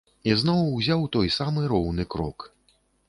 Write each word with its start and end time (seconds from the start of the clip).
Ізноў 0.29 0.61
узяў 0.77 1.05
той 1.15 1.31
самы 1.37 1.67
роўны 1.73 2.03
крок. 2.15 2.47